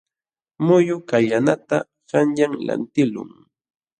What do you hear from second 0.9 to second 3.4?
kallanata qanyan lantiqlun.